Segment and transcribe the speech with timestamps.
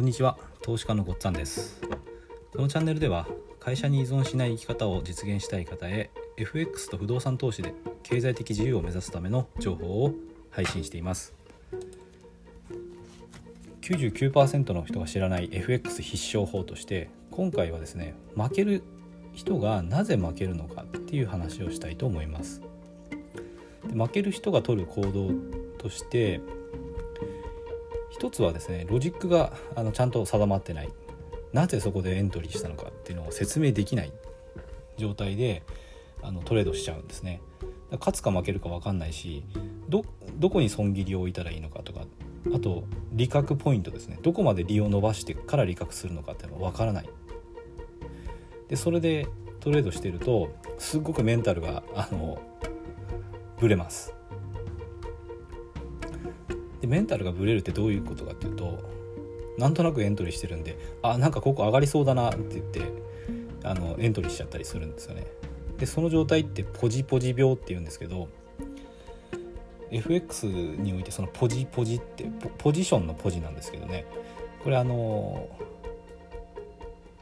[0.00, 0.38] こんにちは。
[0.62, 1.78] 投資家のごっつぁんです。
[2.56, 6.08] このチャンネルでは会社に依存しない生き方を実現したい方へ
[6.38, 10.14] FX と不動産投資で経済的自由を目指すための情報を
[10.48, 11.34] 配信しています。
[13.82, 18.82] 99%の人が知らない FX 必勝法として今回はですね負ける
[19.34, 22.62] 人がなぜ負けるのかっていう話をしたいと思います。
[23.86, 25.30] で負ける人が取る行動
[25.76, 26.40] として
[28.20, 30.90] 一つはですねロジックがあのちゃんと定まってない。
[31.54, 34.12] なぜそこでエントリーしたのかっていうのを説明できない。
[34.98, 35.62] 状態で
[36.20, 37.40] あのトレードしちゃうんですね。
[37.92, 39.42] 勝つか負けるか分かんないし
[39.88, 40.04] ど
[40.50, 42.02] こに損切りを置いたらいいのかとか
[42.54, 44.18] あと利確ポイントですね。
[44.20, 47.08] どこまで利を伸ばしてから利確するのかっていうのは分からない。
[48.68, 49.26] でそれで
[49.60, 52.38] トレードしてるとすっごくメンタルがあの
[53.58, 54.14] ブレます。
[56.80, 58.78] でメンタルがブレるってどういうことかっていうと
[59.58, 62.82] なんとなくエントリーしてるんであなんかここ上がりそうだなって言って
[63.62, 65.26] あのエントリーしちゃったりするんですよね。
[65.76, 68.28] でその状態ってポジポジ病っていうんですけど
[69.90, 74.06] FX においてそのポジポジってポジションのポジなんですけどね。
[74.62, 75.48] これあの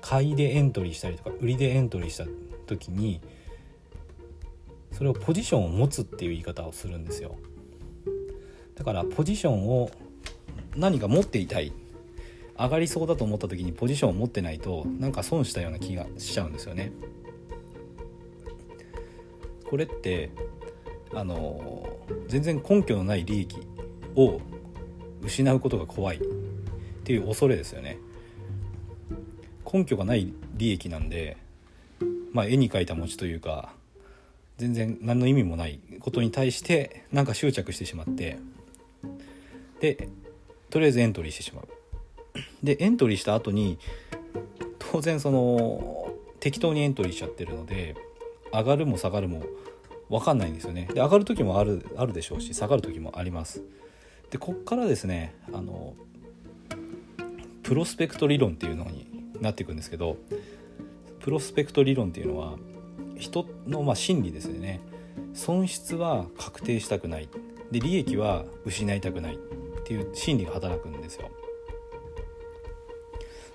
[0.01, 2.25] 買いでエントリーしたりとか売りでエントリーした
[2.67, 3.21] 時に
[4.93, 7.37] それをポジションを持つっていう言い方をするんですよ。
[8.79, 9.91] だからポジションを
[10.77, 11.73] 何か持っていたい。
[12.61, 16.91] 上がりそうだと思った時にポジションを持ってないとなんか損したような気がしちゃうんですよね。
[19.71, 20.31] これって
[21.15, 21.89] あの
[22.27, 23.57] 全然根拠のない利益
[24.17, 24.41] を
[25.23, 26.21] 失うことが怖いっ
[27.05, 27.99] ていう恐れですよね。
[29.73, 31.37] 根拠がない利益なんで
[32.33, 33.73] まあ絵に描いた餅というか
[34.57, 38.39] 全然何の意味もないことに対してなんか執着してしまって
[39.81, 40.09] で
[40.71, 41.69] とりあえずエントリーしてしまう。
[42.63, 43.79] でエントリーした後に
[44.79, 47.97] 当然その適当にエントリーしちゃってるので
[48.53, 49.43] 上がるも下がるも
[50.09, 50.89] 分かんないんですよね。
[50.93, 53.63] で上がる時もあるあるでしょうし下がる時もあります。
[54.31, 55.95] でこっからですねあの
[57.63, 59.07] プロスペクト理論っていうのに
[59.41, 60.17] なっていくんですけど
[61.21, 62.57] プロスペクト理論っていうのは
[63.17, 64.81] 人のま心理ですよね。
[65.35, 67.29] 損失は確定したくない。
[67.71, 69.39] で利益は失いたくない。
[69.89, 71.31] っていう心理が働くんですよ。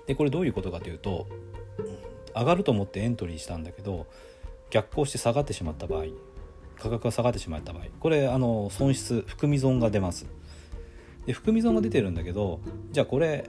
[0.06, 1.28] でこれどういうことかというと
[2.34, 4.06] 上がると思ってエントリーしたんだけど
[4.68, 6.06] 逆行して下がってしまった場合
[6.76, 10.26] 価格が下がってしまった場合これあの損失含み損が出ます。
[11.24, 12.58] で含み損が出てるんだけど
[12.90, 13.48] じゃあこれ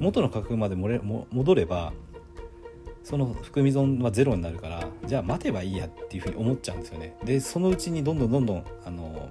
[0.00, 1.92] 元の価格までもれも戻れば
[3.04, 7.16] その含み損はゼロになるからじゃあ待てばいいやっていうふうに思っちゃうんですよね。
[7.24, 9.30] でそのうちにどんどんどんどんあの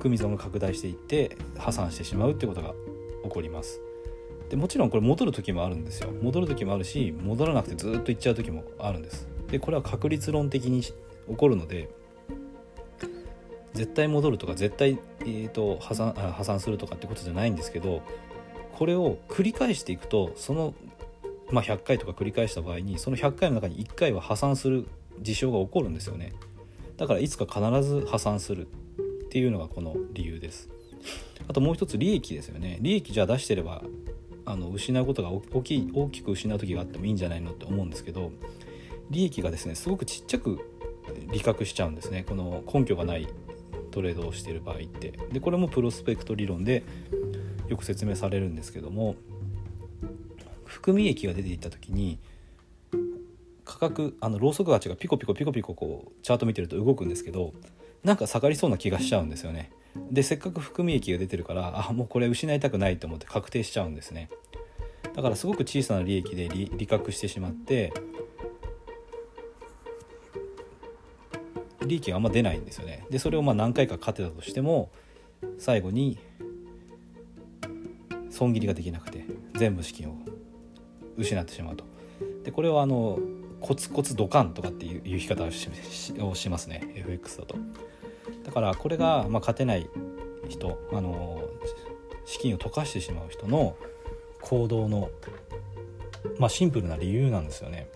[0.00, 2.72] 含み損が拡大していって破産してしまうってことが
[3.22, 3.80] 起こります。
[4.48, 6.10] でもちろんこれ戻る時もあるんですよ。
[6.22, 9.28] 戻る時もあるし戻らなくてずっと行っちゃう時もあるんです。
[9.48, 10.94] でこれは確率論的に起
[11.36, 11.90] こるので
[13.74, 18.02] 絶対戻るとか絶対、えーと、破産破産するとかってことじゃないんですけど
[18.72, 20.74] これを繰り返していくとその、
[21.50, 24.86] まあ、100回とか繰り返した場合にその100回の中に1回は破産する
[25.20, 26.32] 事象が起こるんですよね。
[26.96, 28.66] だからいつか必ず破産する。
[29.30, 30.68] っていうのがこの理由です。
[31.46, 32.78] あともう一つ利益ですよね。
[32.80, 33.80] 利益じゃあ出してれば
[34.44, 38.32] あの失うことが大きい大きく失う時があってもいいんじゃないのって思うんですけど
[39.08, 40.58] 利益がですねすごくちっちゃく
[41.30, 42.24] 利確しちゃうんですね。
[42.28, 43.28] この根拠がない
[43.92, 45.12] トレードをしている場合って。
[45.32, 46.82] でこれもプロスペクト理論で
[47.68, 49.14] よく説明されるんですけども
[50.64, 52.18] 含み益が出ていった時に
[53.64, 57.54] 価格あのローソク足がピコピコピコピコこうチャート見てると動くんですけど
[58.04, 59.70] なんか下がりそうな気がしちゃうんですよね。
[60.10, 64.30] でせっかく含み益が出てるからあもうこれ失いたくないと思って確定しちゃうんですね。
[65.14, 67.92] だからすごく小さな利益で利利確してしまって
[71.84, 73.04] 利益があんま出ないんですよね。
[73.10, 74.90] でそれをまあ何回か勝てたとしても
[75.58, 76.18] 最後に
[78.30, 79.24] 損切りができなくて
[79.56, 80.14] 全部資金を
[81.16, 81.84] 失ってしまうと。
[82.44, 83.18] でこれはあの
[83.60, 85.50] コツコツドカンとかっていう言い方を
[86.34, 87.56] しますね FX だと
[88.44, 89.88] だからこれがまあ勝てない
[90.48, 91.42] 人あの
[92.24, 93.76] 資金を溶かしてしまう人の
[94.42, 95.10] 行動の、
[96.38, 97.88] まあ、シンプルな理由なんですよね。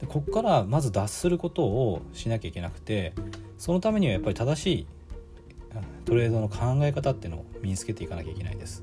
[0.00, 3.12] でここからまず脱することをしなきゃいけなくて
[3.58, 4.86] そのためにはやっぱり正しい
[6.04, 8.82] トレードの考え方っていうのを身につけていかなきゃいけないです。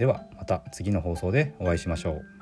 [0.00, 2.39] ではまた次の放送でお会いしましょう。